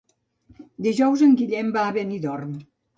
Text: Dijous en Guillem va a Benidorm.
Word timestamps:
Dijous 0.87 1.23
en 1.29 1.37
Guillem 1.45 1.71
va 1.79 1.87
a 1.87 1.95
Benidorm. 2.03 2.63